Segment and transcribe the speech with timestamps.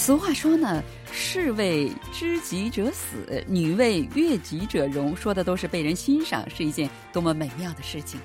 [0.00, 8.18] 俗话说呢，士为知己者死，女为悦己者容，说的都是被人欣赏是一件多么美妙的事情。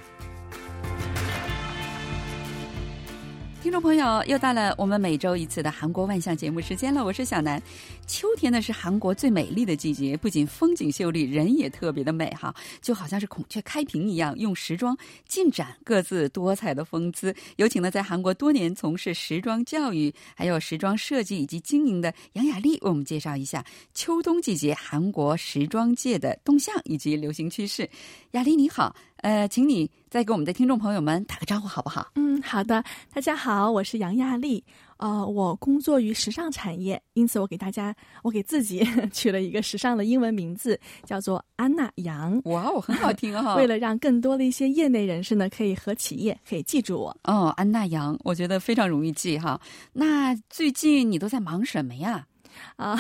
[3.76, 7.04] 众朋友，又到了我们每周一次的韩国万象节目时间了。
[7.04, 7.62] 我是小南。
[8.08, 17.36] 秋天呢是韩国最美丽的季节，不仅风景秀丽，人也特别的美哈，就好像是孔雀开屏一样，用时装尽展各自多彩的风姿。
[17.58, 23.62] 有请呢在韩国多年从事时装教育、还有时装设计以及经营的杨雅丽，为我们介绍一下
[23.94, 27.90] 秋冬季节韩国时装界的动向以及流行趋势。
[28.32, 28.96] 雅丽你好。
[29.26, 32.12] 呃，请你再给我们的听众朋友们打个招呼，好不好？
[32.14, 32.84] 嗯，好的。
[33.12, 34.64] 大家好，我是杨亚丽。
[34.98, 42.40] 呃，我工作于时尚产业，因此我给大家，我给自己取了一个时尚的英文名字，叫做安娜杨。
[42.46, 43.56] 哇哦，很好听哈！
[43.58, 47.18] 为了让更多的一些业内人士呢，可以和企业可以记住我。
[47.24, 49.60] 哦，安娜杨，我觉得非常容易记哈。
[49.92, 52.28] 那最近你都在忙什么呀？
[52.76, 52.98] 啊，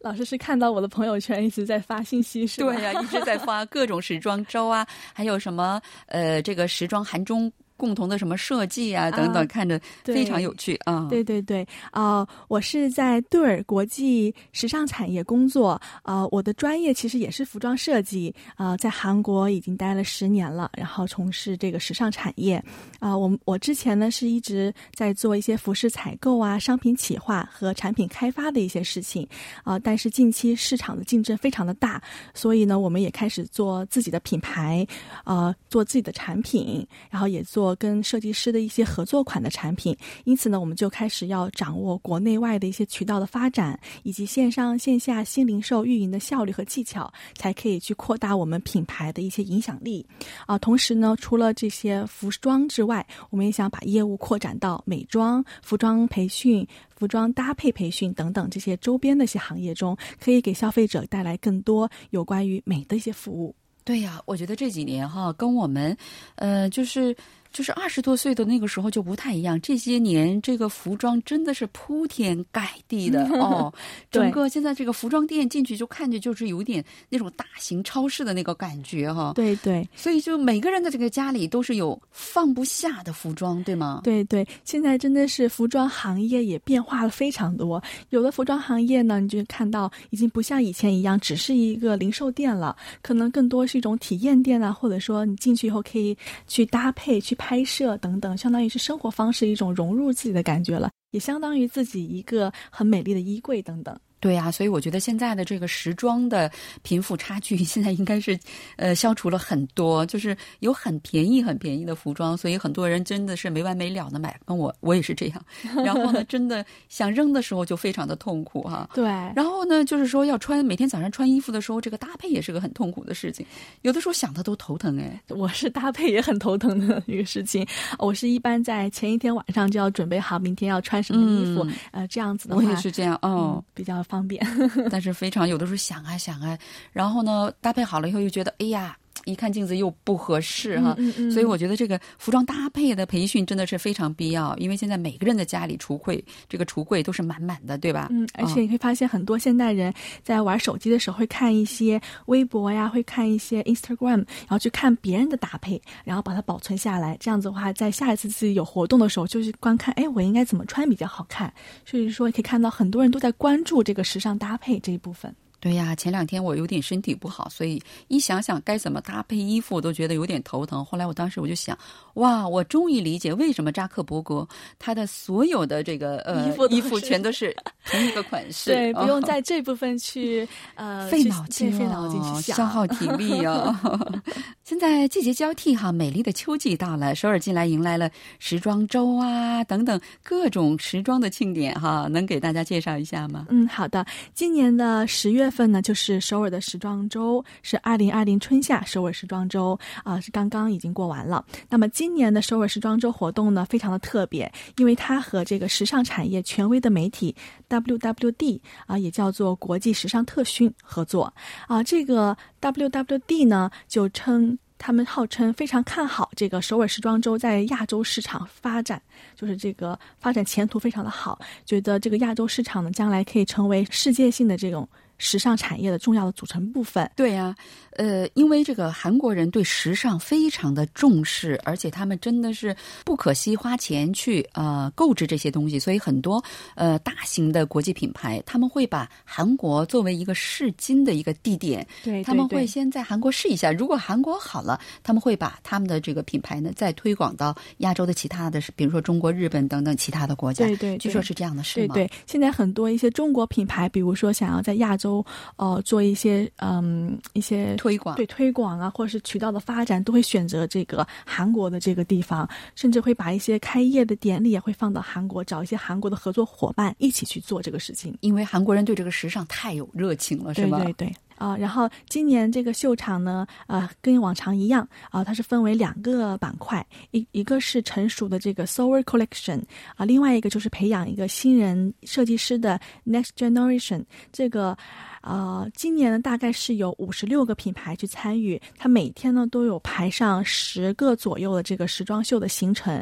[0.00, 7.52] 老师是看到我的朋友圈一直在发信息，是吧对呀，一直在发各种时装周啊，还有什么呃，这个时装韩中。
[7.82, 11.08] 共同的什么设计啊等等，看着非常有趣啊！
[11.10, 12.24] 对对对啊！
[12.46, 15.70] 我是在对尔国际时尚产业工作
[16.02, 22.62] 啊，我的专业其实也是服装设计啊，在韩国已经待了十年了，然后从事这个时尚产业
[23.00, 23.18] 啊。
[23.18, 29.26] 我我之前呢是一直在做一些服饰采购啊、商品企划和产品开发的一些事情
[29.64, 32.00] 啊，但是近期市场的竞争非常的大，
[32.32, 34.86] 所以呢，我们也开始做自己的品牌
[35.24, 37.71] 啊，做自己的产品，然后也做。
[37.76, 50.04] 跟设计师的一些合作款的产品，因此呢，我们就开始要掌握国内外的一些渠道的发展，以及线上线下新零售运营的效率和技巧，才可以去扩大我们品牌的一些影响力。
[50.46, 63.54] 啊，同时呢，除了这些服装之外，我们也想把业务扩展到美妆、服装培训、服装搭配培训等等这些周边的一些行业中，可以给消费者带来更多有关于美的一些服务。
[63.84, 65.96] 对呀，我觉得这几年哈，跟我们，
[66.36, 67.14] 呃，就是。
[67.52, 69.60] 就是二十多岁的那个时候就不太一样。
[69.60, 73.72] 这些年，这个服装真的是铺天盖地的 哦。
[74.10, 79.32] 整个现在这个服装店进去就看着就是有点那种大型超市的那个感觉哈。
[79.34, 79.86] 对对。
[79.94, 84.00] 所以就每个人的这个家里都是有放不下的服装，对吗？
[84.02, 84.46] 对对。
[84.64, 87.82] 现在真的是服装行业也变化了非常多。
[88.08, 96.16] 有的服装行业呢，你就看到已经不像以前一样只是一个零售店了，可能更多是一种体验店啊，或者说你进去以后可以
[96.48, 97.36] 去搭配去。
[97.42, 103.98] 拍摄等等，相当于是生活方式一种融入自己的感觉了，也相当于自己一个很美丽的衣柜等等。
[104.22, 106.48] 对呀，所以我觉得现在的这个时装的
[106.82, 108.38] 贫富差距 现在应该是，
[108.76, 114.38] 呃，消除了很多，就是有很便宜、很便宜的服装，所以很多人真的是没完没了的买。
[114.46, 115.44] 跟我我也是这样，
[115.84, 118.88] 然后呢，真的想扔的时候就非常的痛苦哈。
[118.94, 119.04] 对。
[119.34, 123.44] 然后呢，就是说要穿每天早上穿衣服的时候，这个搭配也是个很痛苦的事情，
[123.80, 125.20] 有的时候想的都头疼哎。
[125.30, 127.66] 我是搭配也很头疼的一个事情，
[127.98, 134.00] 我是一般在前一天晚上就要准备好明天要穿什么衣服，呃，这样子的话，我也是这样哦，比较。
[134.12, 134.44] 方便，
[134.92, 136.58] 但是非常有的时候想啊想啊，
[136.92, 138.96] 然后呢搭配好了以后又觉得哎呀。
[139.24, 140.96] 一看镜子又不合适哈，
[141.30, 148.08] 所以我觉得这个服装搭配的培训真的是非常必要，因为现在每个人的家里橱柜这个橱柜都是满满的，对吧？
[148.10, 149.92] 嗯，而且你会发现很多现代人
[150.22, 161.52] 在玩手机的时候会看一些微博呀，会看一些 Instagram，然后去看别人的搭配，然后把它保存下来，这样子的话，在下一次自己有活动的时候，就是观看，哎，我应该怎么穿比较好看？
[161.84, 165.34] 所以说可以看到很多人都在关注这个时尚搭配这一部分。
[165.62, 170.84] 对呀，前两天我有点身体不好，所以一想想该怎么搭配衣服，我都觉得有点头疼。
[170.84, 171.78] 后来我当时我就想，
[172.14, 174.44] 哇，我终于理解为什么扎克伯格
[174.76, 183.80] 他的所有的这个呃衣服衣服全都是同一个款式，对，不用在这部分去呃费脑筋、费脑筋去想消耗体力啊。
[184.64, 188.10] 现在季节交替哈，美丽的秋季到了，首尔近来迎来了
[188.40, 193.46] 时装周啊等等各种时装的庆典哈，能给大家介绍一下吗？
[193.50, 194.04] 嗯，好的，
[194.34, 195.51] 今年的十月。
[195.52, 201.44] 份呢，就是首尔的时装周，是二零二零春夏首尔时装周啊，是刚刚已经过完了。
[201.68, 207.36] 那么今年的首尔时装周活动呢，非常的特别，因为它和这个时尚产业权威的媒体
[207.68, 211.32] WWD 啊，也叫做国际时尚特训合作
[211.68, 211.82] 啊。
[211.82, 214.58] 这个 WWD 呢，就称。
[214.84, 219.00] 他们号称非常看好这个首尔时装周在亚洲市场发展，
[219.36, 224.88] 就是这个发展前途非常的好，觉得这个亚洲市场呢将来可以成为世界性的这种
[225.22, 227.08] 时尚产业的重要的组成部分。
[227.14, 227.54] 对呀，
[227.96, 232.74] 呃，因为这个韩国人对时尚非常的重视，而且他们真的是
[233.04, 236.42] 不可惜花钱去呃购置这些东西，所以很多
[236.74, 250.66] 呃大型的国际品牌他们会把韩国作为一个试金的一个地点，对，他们会先在韩国试一下，如果韩国好了，他们会把他们的这个品牌呢再推广到亚洲的其他的，比如说中国、日本等等其他的国家。
[250.66, 251.94] 对对，据说是这样的，是吗？
[251.94, 255.24] 对对，现在很多一些中国品牌，比如说想要在亚洲
[255.56, 268.16] 呃做一些嗯一些推广，对推广啊，或者是渠道的发展，都会选择这个韩国的这个地方，甚至会把一些开业的典礼也会放到韩国，找一些韩国的合作伙伴一起去做这个事情。
[268.20, 270.78] 因为韩国人对这个时尚太有热情了，是吧？
[270.78, 271.16] 对对对。
[271.36, 279.60] 啊，然后今年这个秀场呢，呃，跟往常一样啊，它是分为两个板块，一一个是成熟的这个 Solar Collection
[279.96, 284.78] 啊，另外一个就是培养一个新人设计师的 Next Generation 这个。
[285.22, 292.92] 啊，今年呢大概是有五十六个品牌去参与，它每天呢都有排上十个左右的这个时装秀的行程。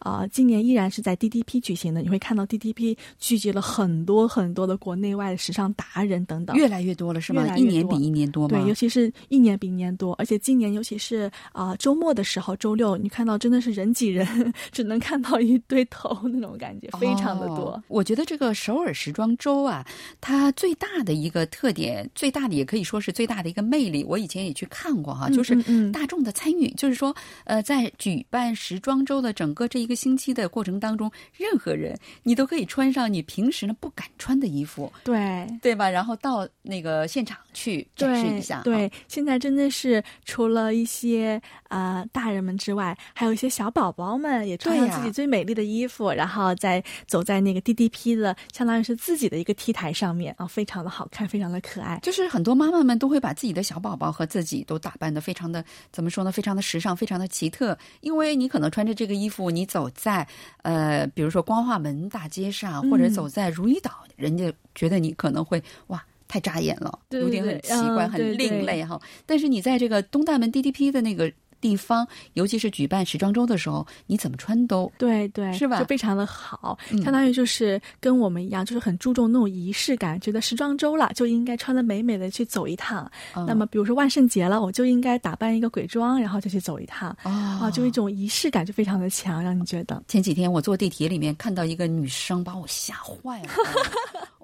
[0.00, 7.56] 啊，今年依然是在 DDP 举行的，你会看到 DDP 聚集了很多很多的国内外的时尚达人等等，越来越多了是吗？
[7.56, 8.58] 一年比一年多吗？
[8.58, 14.26] 对，尤其是一年比一年多，而且今年尤其是啊周末的时候，周六你看到真的是人挤人，
[14.70, 17.82] 只能看到一堆头 那种感觉，非常的多。
[17.88, 19.82] 我觉得这个首尔时装周啊，
[20.20, 21.69] 它最大的一个特。
[21.72, 25.54] 点最大的也可以说是最大的一个魅力，我以前也去看过哈，就是
[25.92, 27.14] 大众的参与，就是说，
[27.44, 35.88] 呃，在举办时装周的整个这一个星期的过程当中，任何人你都可以穿上你平时呢不敢穿的衣服，对对吧？
[35.88, 38.62] 然后到那个现场去展示一下。
[38.64, 51.59] 对，现在真的是除了一些呃大人们之外，还有一些小宝宝们也穿上自己最美丽的衣服，然后再走在那个 DDP 的相当于是自己的一个 T 台上面啊，非常的好看，非常的。
[51.60, 56.32] 可爱，就是很多妈妈们都会把自己的小宝宝和自己都打扮的非常的怎么说呢？
[56.32, 57.76] 非常的时尚，非常的奇特。
[58.00, 60.26] 因为你可能穿着这个衣服，你走在
[60.62, 69.00] 呃，比如说光化门大街上，或者走在如意岛，人家觉得你可能会哇，太扎眼了，有点很奇怪，很另类哈。
[69.26, 71.32] 但是你在这个东大门 DDP 的那个。
[71.60, 75.78] 地方，尤其是举办时装周的时候，你怎么穿都对对，是吧？
[75.78, 83.10] 就非常的好，相当于就是跟我们一样，就是很注重那种仪式感，觉得时装周了就应该穿的美美的去走一趟。
[83.46, 90.02] 那么，比如说万圣节了，我就应该打扮一个鬼装，然后就去走一趟啊，就一种仪式感就非常的强，让你觉得。
[90.08, 93.48] 前几天我坐地铁里面看到一个女生，把我吓坏了。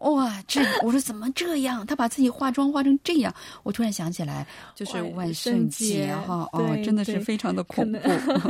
[0.00, 1.84] 哇，这我说怎么这样？
[1.87, 7.98] 他把自己化妆化成这样，我突然想起来，就是万圣节哈，哦，真的是非常的恐怖，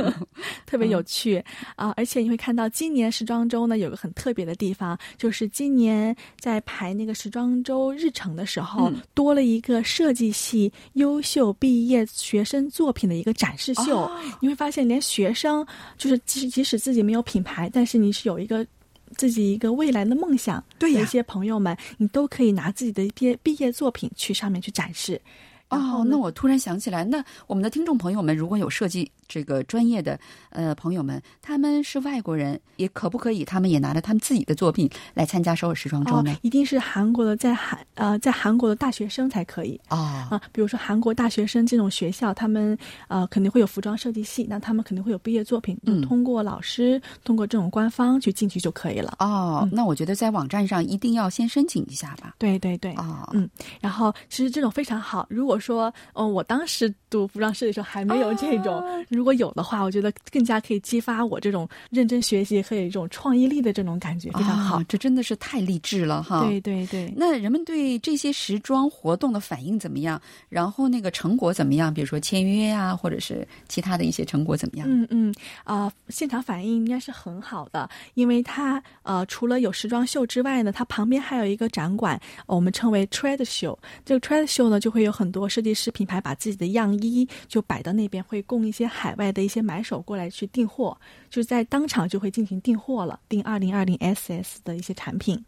[0.67, 1.43] 特别有趣
[1.77, 1.93] 啊！
[1.95, 14.09] 而且你会看到今年时装周呢，有个很特别的地方，就是今年在排那个时装周日程的时候，多了一个设计系优秀毕业学生作品的一个展示秀。
[14.41, 15.65] 你会发现，连学生
[15.97, 18.67] 就是即使即使自己没有品牌，但是你是有一个。
[19.15, 25.21] 自己一个未来的梦想，对一些朋友们，你都可以拿自己的一些毕业作品去上面去展示。
[25.69, 29.11] 哦，那我突然想起来，那我们的听众朋友们，如果有设计。
[29.29, 30.17] 这个专业的
[30.51, 33.43] 呃朋友们，他们是外国人，也可不可以？
[33.43, 36.33] 他们也拿着他们自己的作品来参加首尔时装周呢？
[36.43, 40.41] 一定是韩国的，在韩呃在韩国的大学生才可以啊啊！
[40.53, 42.77] 比如说韩国大学生这种学校，他们
[43.09, 49.13] 呃肯定会有服装设计系，那他们肯定会有毕业作品，就通过老师通过这种官方去进去就可以了。
[49.19, 52.35] 哦，那我觉得在网站上一定要先申请一下吧。
[52.37, 53.49] 对对对，啊嗯，
[53.81, 55.27] 然后其实这种非常好。
[55.29, 58.83] 如果说哦，我当时读服装设计的时候还没有这种。
[59.09, 64.83] 如果有的话，我觉得更加可以激发我这种认真学习和一种创意力的这种感觉，非常好。
[64.83, 66.45] 这真的是太励志了哈！
[66.45, 67.13] 对对对。
[67.15, 70.21] 那人们对这些时装活动的反应怎么样？
[70.49, 71.93] 然后那个成果怎么样？
[71.93, 74.87] 比如说签约啊，或者是其他的一些成果怎么样？
[74.89, 75.33] 嗯嗯
[75.63, 83.77] 啊，现场反应应该是很好的，因为它呃除了有时装秀之外呢，它旁边还有一个展馆，我们称为 Trade Show。
[84.05, 89.47] 这个 Trade Show 呢，就会有很多设计师品牌把自己的样衣就摆到那边，会供一些海外的。
[89.47, 90.99] 一些买手过来去订货，
[91.29, 95.41] 就在当场就会进行订货了，订二零二零 SS 的一些产品。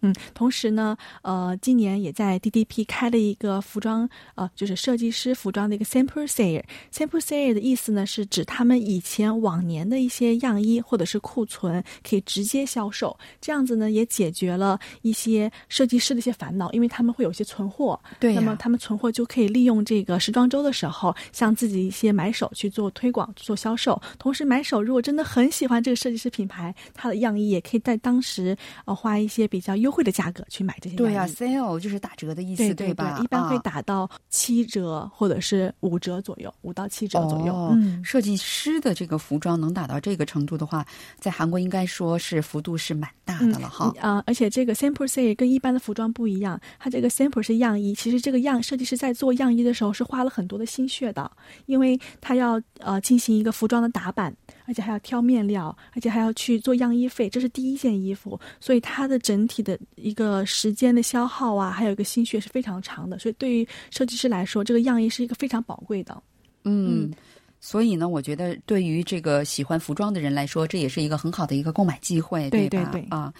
[0.00, 6.62] 嗯，同时呢，呃，今年也在 DDP 开了一个服装，呃，就是设计师服装的一个 sample sale。
[6.92, 24.00] sample sale 的意思呢，是指他们以前往年的一些样衣或者是库存可以直接销售，这样子呢，也解决了一些设计师的一些烦恼，因为他们会有一些存货，对，那么他们存货就可以利用这个时装周的时候，向自己一些买手去做推广、做销售。
[24.18, 29.72] 同时，买手如果真的很喜欢这个设计师品牌，他的样衣也可以在当时呃花一些比较。
[29.72, 33.18] 较优惠的价格去买这些对呀，sale 就是打折的意思，对吧？
[33.22, 37.70] 一般会打到七折或者是五折左右，五到七折左右。
[37.72, 40.84] 嗯，设计师的这个服装能打到这个程度的话，
[41.18, 43.90] 在韩国应该说是幅度是蛮大的了哈。
[43.98, 51.30] 啊，而且这个 sample sale 跟一般的服装不一样，它这个 sample 是样衣，其实这个样设计师在做样衣的时候是花了很多的心血的，
[51.64, 54.36] 因为他要呃进行一个服装的打版。
[54.66, 63.18] 而且还要挑面料，而且还要去做样衣费，这是第一件衣服，所以它的整体的一个时间的消耗啊，还有一个心血是非常长的。
[63.18, 66.22] 所以对于设计师来说，这个样衣是一个非常宝贵的。
[66.64, 67.12] 嗯，
[67.60, 72.92] 所以呢，我觉得对于这个喜欢服装的人来说，这也是一个很好的一个购买机会，对吧？
[73.10, 73.34] 啊，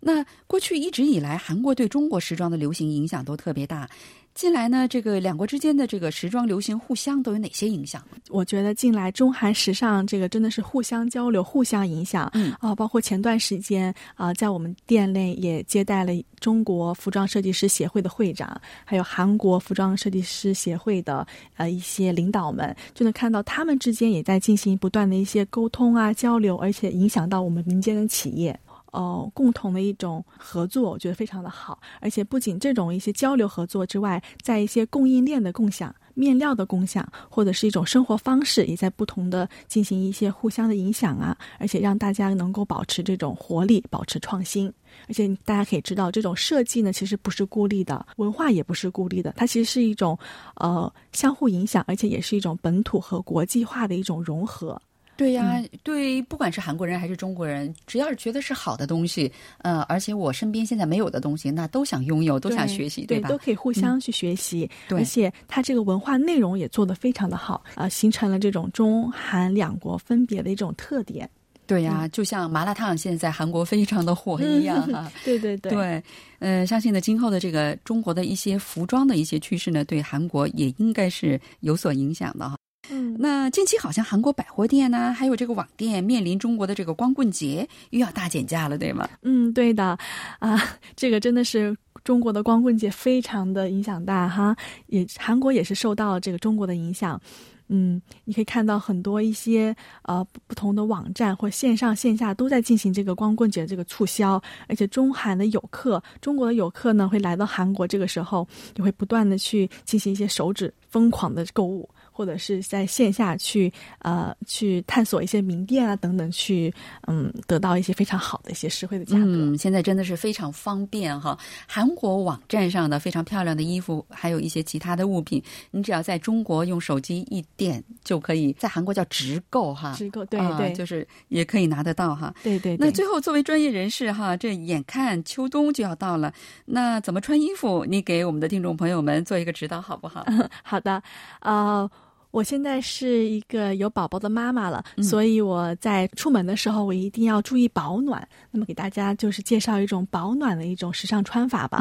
[0.00, 3.88] 那过去一直以来，韩国对中国时装的流行影响都特别大。
[4.34, 8.02] 近来呢，这个两国之间的这个时装流行互相都有哪些影响？
[8.30, 12.28] 我觉得近来中韩时尚这个真的是互相交流、互相影响。
[12.34, 21.24] 嗯啊，包括前段时间啊，在我们店内也接待了中国服装设计师协会的会长，还有韩国服装设计师协会的
[21.56, 28.58] 呃一些领导们，就能看到他们之间也在进行不断的一些沟通啊、交流，而且影响到我们民间的企业。
[28.94, 31.80] 呃，共同的一种合作，我觉得非常的好。
[32.00, 41.36] 而且不仅这种一些交流合作之外，在一些供应链的共享、面料的共享，或者是一种生活方式，也在不同的进行一些互相的影响啊。
[41.58, 44.72] 而且让大家能够保持这种活力，保持创新。
[45.08, 50.16] 而且大家可以知道，这种设计呢，其实不是孤立的，文化也不是孤立的，它其实是一种
[50.54, 54.80] 呃相互影响，而且也是一种本土和国际化的一种融合。
[55.16, 63.28] 对呀，对，不管是韩国人还是中国人，只要是觉得是好的东西，呃，而且我身边现在没有的东西，那都想拥有，都想学习，对吧？
[63.28, 71.28] 都可以互相去学习，对，而且它这个文化内容也做得非常的好，啊，形成了这种中韩两国分别的一种特点。
[71.66, 75.10] 对呀，就像麻辣烫现在在韩国非常的火一样 哈。
[75.24, 75.72] 对对对。
[75.72, 76.02] 对，
[76.38, 82.56] 呃，相信呢，今后的这个中国的一些服装的一些趋势呢，对韩国也应该是有所影响的哈。
[82.90, 89.08] 嗯，那近期好像韩国百货店呢，还有这个网店，面临中国的这个光棍节又要大减价了，对吗？
[89.22, 89.98] 嗯，对的，
[90.38, 90.60] 啊，
[90.94, 94.54] 这个真的是中国的光棍节非常的影响大哈，
[94.86, 97.20] 也韩国也是受到了这个中国的影响。
[97.68, 111.88] 嗯，你可以看到很多一些呃不同的网站或线上线下都在进行这个光棍节这个促销，而且中韩的游客，中国的游客呢会来到韩国，这个时候也会不断的去进行一些手指疯狂的购物。
[112.16, 116.72] 或者是在线下去呃去探索一些名店啊等等，去
[117.08, 119.24] 嗯得到一些非常好的一些实惠的价格。
[119.26, 121.36] 嗯，现在真的是非常方便哈。
[121.66, 125.42] 韩国网站上的非常漂亮的衣服，还有一些其他的物品，
[125.72, 132.32] 你只要在中国用手机一点就可以，在韩国叫直购哈，直购对对，就是也可以拿得到哈。
[132.44, 132.76] 对对。
[132.78, 136.32] 那最后作为专业人士哈，这眼看秋冬就要到了，
[136.66, 137.84] 那怎么穿衣服？
[137.84, 140.24] 你给我们的听众朋友们做一个指导好不好？
[140.62, 141.02] 好的，
[141.40, 141.90] 呃。
[142.34, 148.26] 我现在是一个有宝宝的妈妈了，所以我在出门的时候，我一定要注意保暖。
[148.50, 151.78] 那么给大家就是介绍一种保暖的一种时尚穿法吧。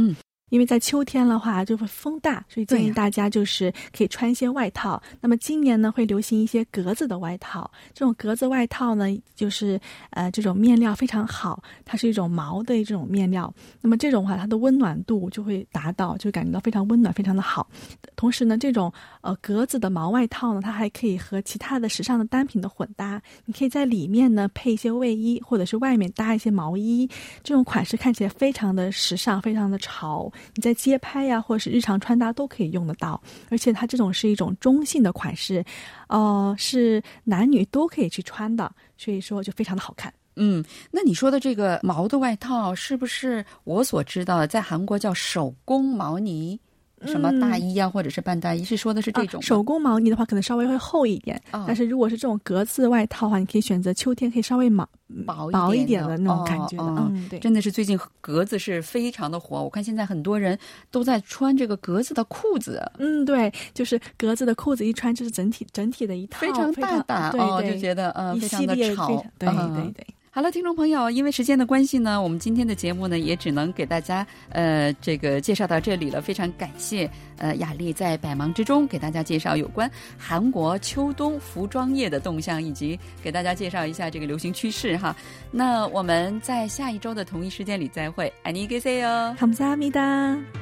[0.54, 5.02] 因为在秋天的话就会风大，所以建议大家就是可以穿一些外套。
[5.20, 9.82] 那么今年呢会流行一些格子的外套，这种格子外套呢就是
[10.12, 13.52] 呃这种面料非常好，它是一种毛的这种面料。
[13.82, 17.68] 那么这种话它的温暖度就会达到，就感觉到非常温暖，非常的好。
[18.16, 23.20] 同时呢这种呃格子的毛外套呢，它还可以和其他的时尚的单品的混搭。
[23.46, 27.10] 你可以在里面呢配一些卫衣，或者是外面搭一些毛衣，
[27.42, 30.32] 这种款式看起来非常的时尚，非常的潮。
[30.56, 35.64] 你在街拍呀，或者是日常穿搭都可以用得到，而且它这种是一种中性的款式，
[36.08, 40.14] 呃，是男女都可以去穿的，所以说就非常的好看。
[40.36, 46.60] 嗯，那你说的这个毛的外套，是不是我所知道的，在韩国叫手工毛呢？
[47.06, 51.42] 什么大衣啊，或者是半大衣，是说的是这种手工毛呢的话，可能稍微会厚一点。
[51.68, 54.88] 但是如果是这种格子外套的话，你可以选择秋天可以稍微毛
[55.26, 57.08] 薄薄一点的那种感觉的。
[57.12, 59.64] 嗯，对，真的是最近格子是非常的火。
[59.64, 60.58] 我看现在很多人
[60.92, 62.82] 都在穿这个格子的裤子。
[62.98, 69.24] 嗯，对，就是格子的裤子一穿就是整体整体的一套，非常大胆哦，就觉得呃非常的潮。
[69.38, 70.08] 对对对。
[70.33, 76.21] 好了，听众朋友，因为时间的关系呢，我们今天的节目呢也只能给大家呃这个介绍到这里了。
[76.21, 85.17] 非常感谢呃雅丽在百忙之中给大家介绍有关韩国秋冬服装业的动向，以及给大家介绍一下这个流行趋势哈。
[85.50, 90.62] 那我们在下一周的同一时间里再会，爱你，给 say 哟，감사합니다。